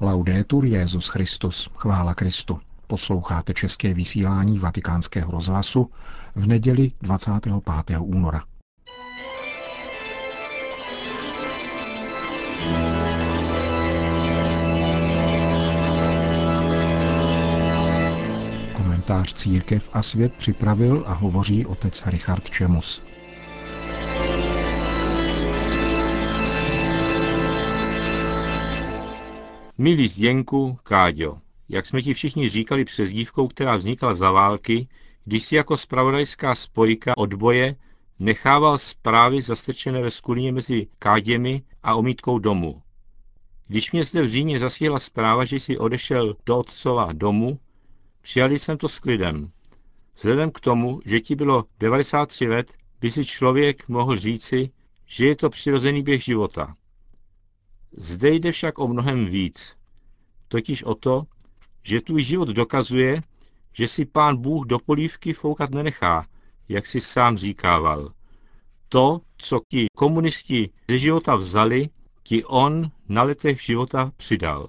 [0.00, 2.60] Laudetur Jezus Christus, chvála Kristu.
[2.86, 5.90] Posloucháte české vysílání Vatikánského rozhlasu
[6.34, 7.98] v neděli 25.
[8.00, 8.44] února.
[18.76, 23.02] Komentář Církev a svět připravil a hovoří otec Richard Čemus.
[29.80, 34.88] Milý Zděnku, Káďo, jak jsme ti všichni říkali přes dívkou, která vznikla za války,
[35.24, 37.76] když si jako spravodajská spojka odboje
[38.18, 42.82] nechával zprávy zastrčené ve skulině mezi káděmi a omítkou domu.
[43.68, 47.60] Když mě zde v Římě zasíhla zpráva, že jsi odešel do otcova domu,
[48.22, 49.50] přijali jsem to s klidem.
[50.16, 54.70] Vzhledem k tomu, že ti bylo 93 let, by si člověk mohl říci,
[55.06, 56.74] že je to přirozený běh života.
[57.92, 59.76] Zde jde však o mnohem víc.
[60.48, 61.22] Totiž o to,
[61.82, 63.22] že tvůj život dokazuje,
[63.72, 66.26] že si pán Bůh do polívky foukat nenechá,
[66.68, 68.12] jak si sám říkával.
[68.88, 71.88] To, co ti komunisti ze života vzali,
[72.22, 74.68] ti on na letech života přidal.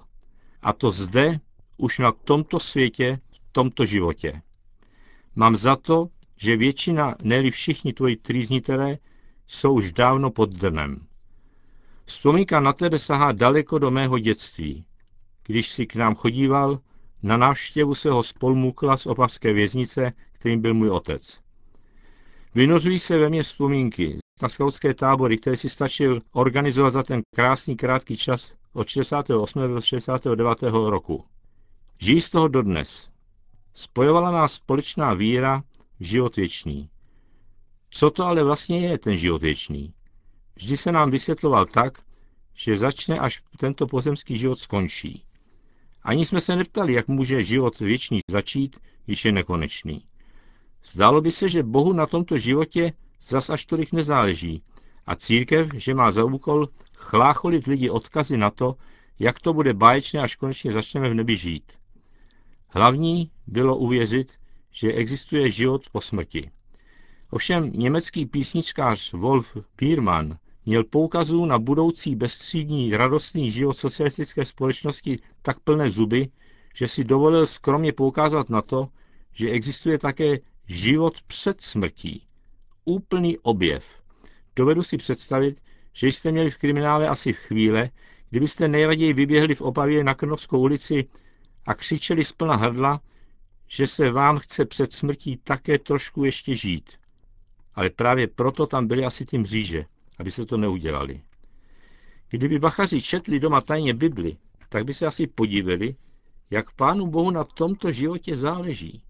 [0.62, 1.40] A to zde,
[1.76, 4.42] už na tomto světě, v tomto životě.
[5.34, 8.98] Mám za to, že většina, ne všichni tvoji trýznitelé,
[9.46, 11.06] jsou už dávno pod drnem.
[12.10, 14.84] Vzpomínka na tebe sahá daleko do mého dětství.
[15.46, 16.78] Když si k nám chodíval,
[17.22, 21.40] na návštěvu svého spolmukla z opavské věznice, kterým byl můj otec.
[22.54, 27.76] Vynořují se ve mně vzpomínky na skautské tábory, které si stačil organizovat za ten krásný
[27.76, 29.74] krátký čas od 68.
[29.74, 30.62] do 69.
[30.72, 31.24] roku.
[31.98, 33.08] Žijí z toho dodnes.
[33.74, 35.62] Spojovala nás společná víra
[36.00, 36.88] v život věčný.
[37.90, 39.94] Co to ale vlastně je ten život věčný?
[40.60, 41.98] Vždy se nám vysvětloval tak,
[42.54, 45.24] že začne, až tento pozemský život skončí.
[46.02, 50.04] Ani jsme se neptali, jak může život věčný začít, když je nekonečný.
[50.84, 54.62] Zdálo by se, že Bohu na tomto životě zas až tolik nezáleží
[55.06, 58.76] a církev, že má za úkol chlácholit lidi odkazy na to,
[59.18, 61.72] jak to bude báječné, až konečně začneme v nebi žít.
[62.68, 64.32] Hlavní bylo uvěřit,
[64.72, 66.50] že existuje život po smrti.
[67.30, 75.60] Ovšem německý písničkář Wolf Biermann měl poukazů na budoucí bezstřídní radostný život socialistické společnosti tak
[75.60, 76.28] plné zuby,
[76.74, 78.88] že si dovolil skromně poukázat na to,
[79.32, 82.26] že existuje také život před smrtí.
[82.84, 83.84] Úplný objev.
[84.56, 85.60] Dovedu si představit,
[85.92, 87.90] že jste měli v kriminále asi v chvíle,
[88.30, 91.08] kdybyste nejraději vyběhli v Opavě na Krnovskou ulici
[91.66, 93.00] a křičeli z plna hrdla,
[93.66, 96.92] že se vám chce před smrtí také trošku ještě žít.
[97.74, 99.84] Ale právě proto tam byli asi ty mříže
[100.20, 101.22] aby se to neudělali.
[102.28, 104.36] Kdyby bachaři četli doma tajně Bibli,
[104.68, 105.96] tak by se asi podívali,
[106.50, 109.02] jak Pánu Bohu na tomto životě záleží,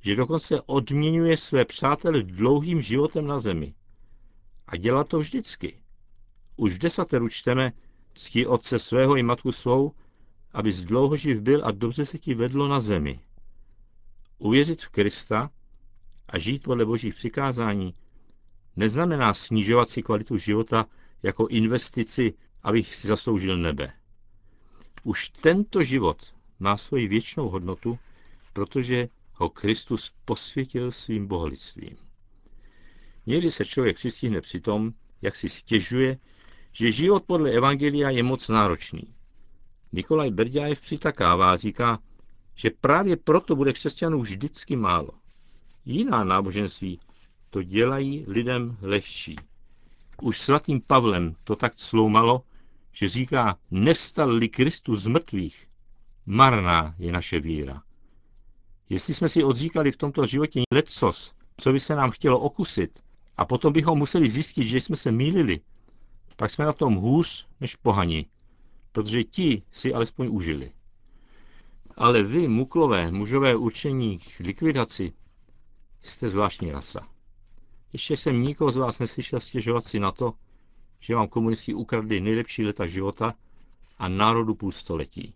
[0.00, 3.74] že dokonce odměňuje své přátele dlouhým životem na zemi.
[4.66, 5.78] A dělá to vždycky.
[6.56, 7.72] Už v desateru čteme,
[8.14, 9.92] ctí otce svého i matku svou,
[10.52, 13.20] aby dlouhoživ byl a dobře se ti vedlo na zemi.
[14.38, 15.50] Uvěřit v Krista
[16.28, 17.94] a žít podle božích přikázání
[18.78, 20.86] neznamená snižovat si kvalitu života
[21.22, 23.92] jako investici, abych si zasloužil nebe.
[25.02, 27.98] Už tento život má svoji věčnou hodnotu,
[28.52, 31.96] protože ho Kristus posvětil svým boholictvím.
[33.26, 36.18] Někdy se člověk přistihne při tom, jak si stěžuje,
[36.72, 39.14] že život podle Evangelia je moc náročný.
[39.92, 41.98] Nikolaj Berďájev přitakává a říká,
[42.54, 45.10] že právě proto bude křesťanů vždycky málo.
[45.84, 47.00] Jiná náboženství
[47.50, 49.36] to dělají lidem lehčí.
[50.22, 52.42] Už svatým Pavlem to tak sloumalo,
[52.92, 55.68] že říká, nestal-li Kristus z mrtvých,
[56.26, 57.82] marná je naše víra.
[58.88, 62.98] Jestli jsme si odříkali v tomto životě lecos, co by se nám chtělo okusit,
[63.36, 65.60] a potom bychom museli zjistit, že jsme se mýlili,
[66.36, 68.26] pak jsme na tom hůř než pohani,
[68.92, 70.72] protože ti si alespoň užili.
[71.96, 75.12] Ale vy, muklové, mužové určení k likvidaci,
[76.02, 77.00] jste zvláštní rasa.
[77.92, 80.34] Ještě jsem nikoho z vás neslyšel stěžovat si na to,
[81.00, 83.34] že vám komunisti ukradli nejlepší leta života
[83.98, 85.34] a národu půl století.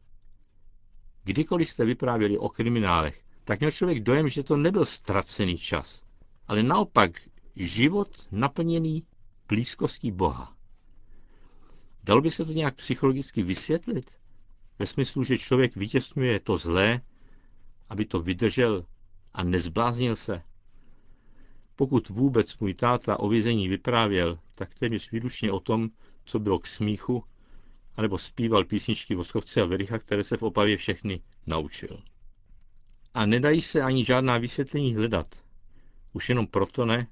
[1.24, 6.02] Kdykoliv jste vyprávěli o kriminálech, tak měl člověk dojem, že to nebyl ztracený čas,
[6.48, 7.10] ale naopak
[7.56, 9.06] život naplněný
[9.48, 10.56] blízkostí Boha.
[12.04, 14.10] Dalo by se to nějak psychologicky vysvětlit?
[14.78, 17.00] Ve smyslu, že člověk vytěsňuje to zlé,
[17.88, 18.84] aby to vydržel
[19.34, 20.42] a nezbláznil se?
[21.76, 25.90] Pokud vůbec můj táta o vězení vyprávěl, tak téměř výlučně o tom,
[26.24, 27.24] co bylo k smíchu,
[27.96, 32.02] anebo zpíval písničky Voskovce a Vericha, které se v Opavě všechny naučil.
[33.14, 35.26] A nedají se ani žádná vysvětlení hledat.
[36.12, 37.06] Už jenom proto ne,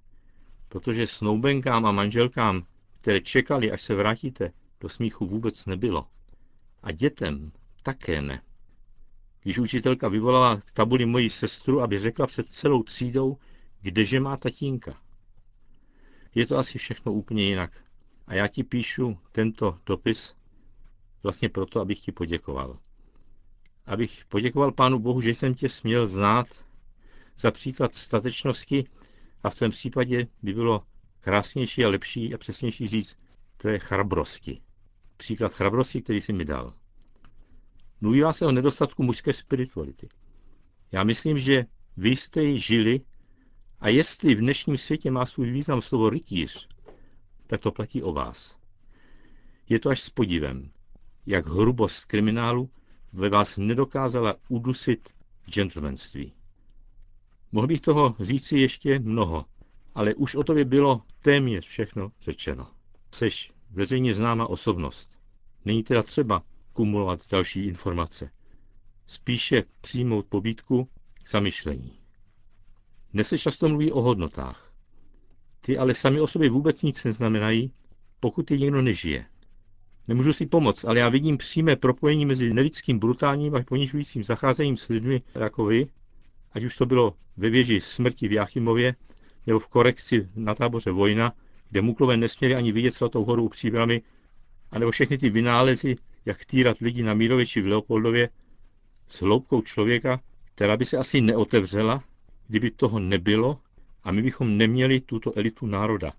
[0.68, 2.66] protože snoubenkám a manželkám,
[3.00, 6.06] které čekali, až se vrátíte, do smíchu vůbec nebylo.
[6.82, 7.52] A dětem
[7.82, 8.42] také ne.
[9.42, 13.38] Když učitelka vyvolala k tabuli moji sestru, aby řekla před celou třídou,
[13.82, 15.00] kdeže má tatínka.
[16.34, 17.84] Je to asi všechno úplně jinak.
[18.26, 20.34] A já ti píšu tento dopis
[21.22, 22.78] vlastně proto, abych ti poděkoval.
[23.86, 26.64] Abych poděkoval Pánu Bohu, že jsem tě směl znát
[27.38, 28.84] za příklad statečnosti
[29.42, 30.82] a v tom případě by bylo
[31.20, 33.16] krásnější a lepší a přesnější říct,
[33.56, 34.60] to je chrabrosti.
[35.16, 36.74] Příklad chrabrosti, který jsi mi dal.
[38.00, 40.08] Mluvila se o nedostatku mužské spirituality.
[40.92, 41.64] Já myslím, že
[41.96, 43.00] vy jste ji žili
[43.80, 46.68] a jestli v dnešním světě má svůj význam slovo rytíř,
[47.46, 48.58] tak to platí o vás.
[49.68, 50.70] Je to až s podívem,
[51.26, 52.70] jak hrubost kriminálu
[53.12, 55.14] ve vás nedokázala udusit
[55.54, 56.32] gentlemanství.
[57.52, 59.44] Mohl bych toho říci ještě mnoho,
[59.94, 62.70] ale už o tobě bylo téměř všechno řečeno.
[63.14, 65.18] Seš veřejně známá osobnost.
[65.64, 66.42] Není teda třeba
[66.72, 68.30] kumulovat další informace.
[69.06, 70.88] Spíše přijmout pobídku
[71.22, 71.99] k zamyšlení.
[73.12, 74.72] Dnes se často mluví o hodnotách.
[75.60, 77.72] Ty ale sami o sobě vůbec nic neznamenají,
[78.20, 79.26] pokud je někdo nežije.
[80.08, 84.88] Nemůžu si pomoct, ale já vidím přímé propojení mezi nelidským brutálním a ponižujícím zacházením s
[84.88, 85.86] lidmi jako vy,
[86.52, 88.94] ať už to bylo ve věži smrti v Jachimově,
[89.46, 91.32] nebo v korekci na táboře Vojna,
[91.70, 94.02] kde Muklové nesměli ani vidět svatou horu příbramy,
[94.70, 98.28] anebo všechny ty vynálezy, jak týrat lidi na Mírově či v Leopoldově,
[99.08, 100.20] s hloubkou člověka,
[100.54, 102.02] která by se asi neotevřela,
[102.50, 103.60] kdyby toho nebylo
[104.04, 106.12] a my bychom neměli tuto elitu národa,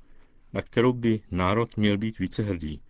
[0.53, 2.81] na kterou by národ měl být více hrdý.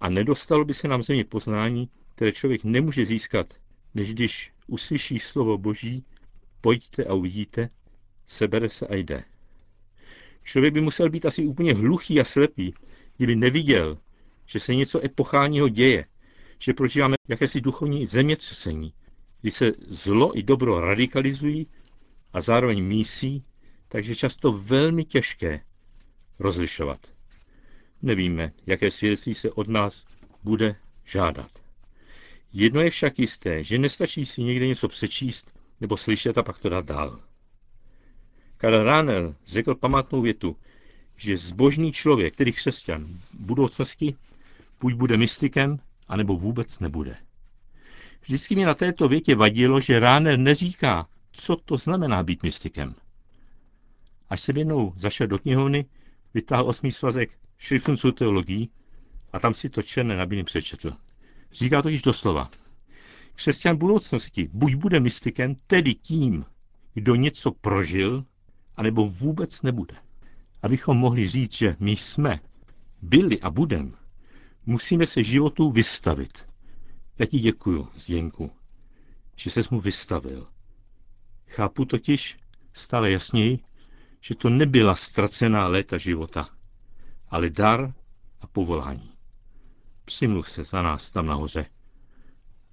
[0.00, 3.54] A nedostalo by se nám země poznání, které člověk nemůže získat,
[3.94, 6.04] než když uslyší slovo Boží,
[6.60, 7.70] pojďte a uvidíte,
[8.26, 9.24] sebere se a jde.
[10.44, 12.74] Člověk by musel být asi úplně hluchý a slepý,
[13.16, 13.98] kdyby neviděl,
[14.46, 16.04] že se něco epochálního děje,
[16.58, 18.92] že prožíváme jakési duchovní zemětřesení,
[19.40, 21.66] kdy se zlo i dobro radikalizují
[22.32, 23.44] a zároveň mísí,
[23.88, 25.60] takže často velmi těžké
[26.38, 27.00] rozlišovat.
[28.02, 30.04] Nevíme, jaké svědectví se od nás
[30.44, 31.50] bude žádat.
[32.52, 36.68] Jedno je však jisté, že nestačí si někde něco přečíst nebo slyšet a pak to
[36.68, 37.20] dát dál.
[38.56, 40.56] Karl Rahner řekl památnou větu,
[41.16, 44.16] že zbožný člověk, tedy křesťan, v budoucnosti
[44.80, 45.78] buď bude mystikem,
[46.08, 47.16] anebo vůbec nebude.
[48.22, 52.94] Vždycky mi na této větě vadilo, že Rahner neříká, co to znamená být mystikem.
[54.28, 55.86] Až jsem jednou zašel do knihovny,
[56.34, 58.66] vytáhl osmý svazek Schriften zur teologie
[59.32, 60.92] a tam si to černé na přečetl.
[61.52, 62.50] Říká to již doslova.
[63.34, 66.44] Křesťan budoucnosti buď bude mystikem, tedy tím,
[66.94, 68.24] kdo něco prožil,
[68.76, 69.94] anebo vůbec nebude.
[70.62, 72.40] Abychom mohli říct, že my jsme,
[73.02, 73.96] byli a budem,
[74.66, 76.46] musíme se životu vystavit.
[77.18, 78.50] Já ti děkuju, Zděnku,
[79.36, 80.46] že ses mu vystavil.
[81.50, 82.38] Chápu totiž
[82.72, 83.58] stále jasněji,
[84.20, 86.48] že to nebyla ztracená léta života,
[87.28, 87.94] ale dar
[88.40, 89.12] a povolání.
[90.04, 91.66] Přimluv se za nás tam nahoře,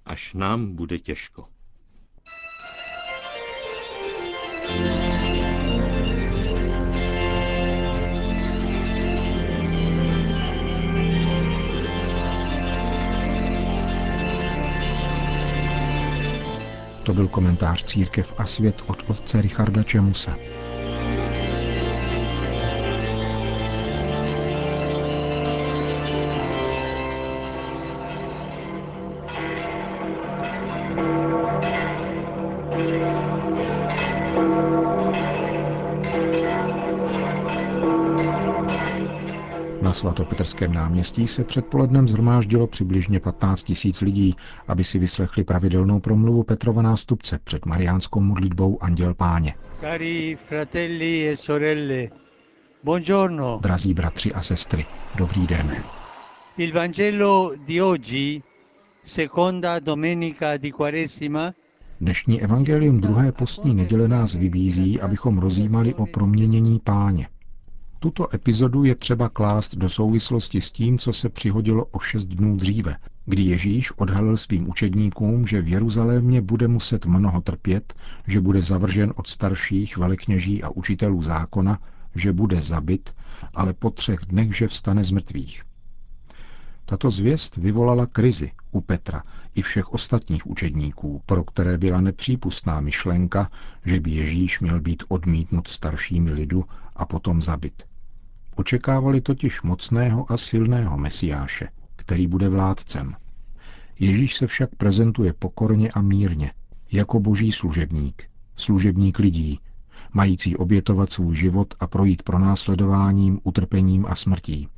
[0.04, 1.48] až nám bude těžko.
[17.08, 20.57] To byl komentář Církev a svět od otce Richarda Čemuse.
[39.98, 44.36] Svatopetrském náměstí se předpolednem zhromáždilo přibližně 15 tisíc lidí,
[44.68, 49.54] aby si vyslechli pravidelnou promluvu Petrova nástupce před mariánskou modlitbou Anděl Páně.
[49.80, 52.08] Cari fratelli e sorelle,
[52.84, 53.58] buongiorno.
[53.62, 54.86] Drazí bratři a sestry,
[55.16, 55.84] dobrý den.
[56.58, 58.42] Il Vangelo di oggi,
[59.04, 61.52] seconda domenica di Quaresima,
[62.00, 67.28] Dnešní evangelium druhé postní neděle nás vybízí, abychom rozjímali o proměnění páně.
[68.00, 72.56] Tuto epizodu je třeba klást do souvislosti s tím, co se přihodilo o šest dnů
[72.56, 77.94] dříve, kdy Ježíš odhalil svým učedníkům, že v Jeruzalémě bude muset mnoho trpět,
[78.26, 81.78] že bude zavržen od starších velekněží a učitelů zákona,
[82.14, 83.14] že bude zabit,
[83.54, 85.62] ale po třech dnech, že vstane z mrtvých.
[86.90, 89.22] Tato zvěst vyvolala krizi u Petra
[89.54, 93.50] i všech ostatních učedníků, pro které byla nepřípustná myšlenka,
[93.84, 96.64] že by Ježíš měl být odmítnut staršími lidu
[96.96, 97.82] a potom zabit.
[98.56, 103.14] Očekávali totiž mocného a silného mesiáše, který bude vládcem.
[103.98, 106.52] Ježíš se však prezentuje pokorně a mírně,
[106.92, 108.22] jako boží služebník,
[108.56, 109.60] služebník lidí,
[110.12, 114.68] mající obětovat svůj život a projít pronásledováním, utrpením a smrtí.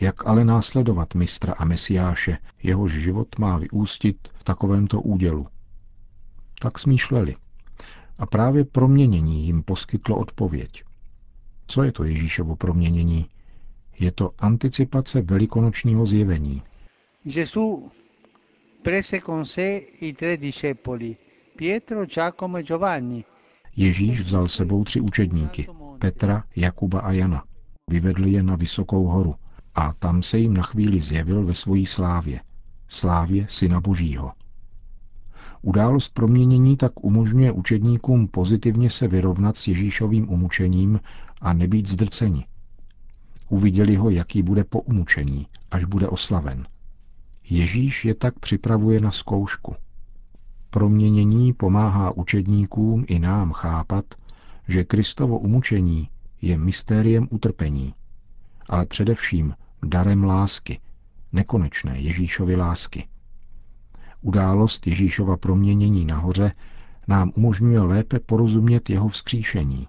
[0.00, 5.46] Jak ale následovat mistra a mesiáše, jehož život má vyústit v takovémto údělu?
[6.60, 7.36] Tak smýšleli.
[8.18, 10.84] A právě proměnění jim poskytlo odpověď.
[11.66, 13.26] Co je to Ježíšovo proměnění?
[13.98, 16.62] Je to anticipace velikonočního zjevení.
[17.24, 17.90] Gesù
[18.82, 21.16] prese con sé i tre discepoli,
[21.56, 23.24] Pietro, Giacomo e Giovanni.
[23.76, 25.66] Ježíš vzal sebou tři učedníky,
[25.98, 27.44] Petra, Jakuba a Jana.
[27.90, 29.34] Vyvedl je na vysokou horu
[29.74, 32.40] a tam se jim na chvíli zjevil ve svojí slávě,
[32.88, 34.32] slávě Syna Božího.
[35.62, 41.00] Událost proměnění tak umožňuje učedníkům pozitivně se vyrovnat s Ježíšovým umučením
[41.40, 42.46] a nebýt zdrceni.
[43.48, 46.66] Uviděli ho, jaký bude po umučení, až bude oslaven.
[47.50, 49.76] Ježíš je tak připravuje na zkoušku.
[50.70, 54.04] Proměnění pomáhá učedníkům i nám chápat,
[54.68, 56.08] že Kristovo umučení
[56.42, 57.94] je mystériem utrpení,
[58.68, 60.80] ale především darem lásky,
[61.32, 63.08] nekonečné Ježíšovy lásky.
[64.20, 66.52] Událost Ježíšova proměnění nahoře
[67.08, 69.88] nám umožňuje lépe porozumět jeho vzkříšení.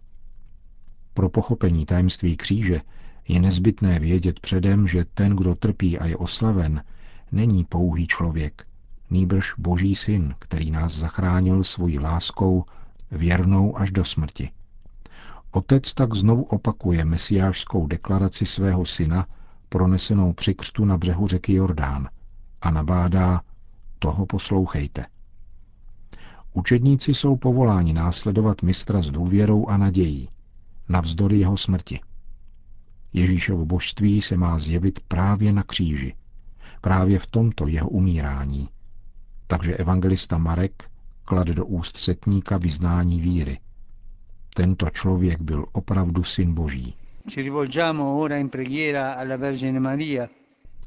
[1.14, 2.82] Pro pochopení tajemství kříže
[3.28, 6.84] je nezbytné vědět předem, že ten, kdo trpí a je oslaven,
[7.32, 8.68] není pouhý člověk,
[9.10, 12.66] nýbrž boží syn, který nás zachránil svojí láskou,
[13.12, 14.50] věrnou až do smrti.
[15.52, 19.28] Otec tak znovu opakuje mesiášskou deklaraci svého syna,
[19.76, 22.10] pronesenou při křtu na břehu řeky Jordán,
[22.62, 23.42] a nabádá,
[24.00, 25.06] toho poslouchejte.
[26.54, 30.30] Učedníci jsou povoláni následovat mistra s důvěrou a nadějí,
[30.90, 32.00] navzdory jeho smrti.
[33.14, 36.16] Ježíšovo božství se má zjevit právě na kříži,
[36.82, 38.70] právě v tomto jeho umírání.
[39.48, 40.90] Takže evangelista Marek
[41.26, 43.60] klade do úst setníka vyznání víry.
[44.54, 46.96] Tento člověk byl opravdu syn Boží.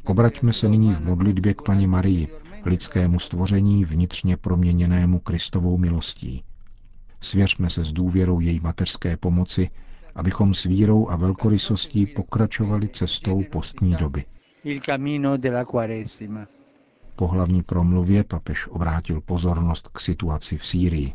[0.05, 2.29] Obraťme se nyní v modlitbě k paní Marii,
[2.65, 6.45] lidskému stvoření vnitřně proměněnému Kristovou milostí.
[7.21, 9.71] Svěřme se s důvěrou její mateřské pomoci,
[10.15, 14.25] abychom s vírou a velkorysostí pokračovali cestou postní doby.
[17.17, 21.13] Po hlavní promluvě papež obrátil pozornost k situaci v Sýrii.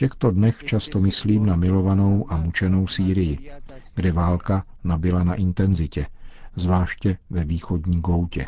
[0.00, 3.50] Těchto dnech často myslím na milovanou a mučenou Sýrii,
[3.94, 6.06] kde válka nabila na intenzitě,
[6.56, 8.46] zvláště ve východní Goutě.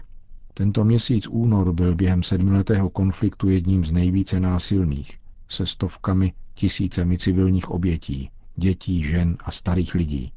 [0.55, 5.19] Tento měsíc únor byl během sedmiletého konfliktu jedním z nejvíce násilných,
[5.49, 10.33] se stovkami, tisícemi civilních obětí, dětí, žen a starých lidí.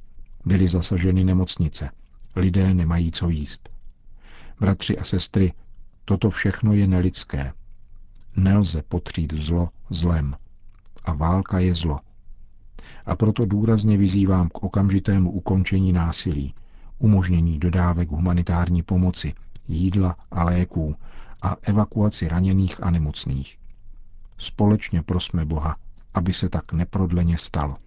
[0.45, 1.89] Byly zasaženy nemocnice.
[2.35, 3.69] Lidé nemají co jíst.
[4.59, 5.53] Bratři a sestry,
[6.05, 7.53] toto všechno je nelidské.
[8.35, 10.35] Nelze potřít zlo zlem.
[11.05, 11.99] A válka je zlo.
[13.05, 16.53] A proto důrazně vyzývám k okamžitému ukončení násilí,
[16.99, 19.33] umožnění dodávek humanitární pomoci,
[19.67, 20.95] jídla a léků
[21.41, 23.57] a evakuaci raněných a nemocných.
[24.37, 25.75] Společně prosme Boha,
[26.13, 27.77] aby se tak neprodleně stalo.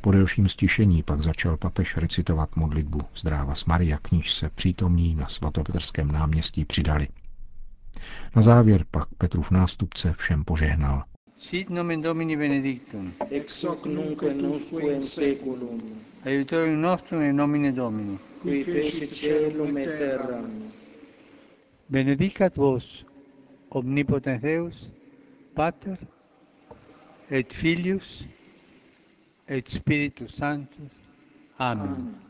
[0.00, 5.26] Po delším stišení pak začal papež recitovat modlitbu Zdráva s Maria, kníž se přítomní na
[5.26, 7.08] svatopetrském náměstí přidali.
[8.36, 11.04] Na závěr pak Petrův nástupce všem požehnal.
[11.38, 13.12] Sit nomen Domini benedictum.
[13.30, 15.80] Ex hoc nunc et usque in seculum.
[16.24, 18.18] Aiutorium nostrum in nomine Domini.
[18.42, 20.72] Qui fecit celum et terram.
[21.88, 23.06] Benedicat vos,
[23.70, 24.90] omnipotens Deus,
[25.54, 25.96] Pater,
[27.30, 28.24] et Filius,
[29.48, 30.92] et Spiritus Sanctus.
[31.58, 31.86] Amen.
[31.86, 32.29] Amen.